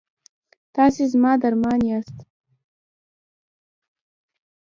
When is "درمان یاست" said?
1.41-2.17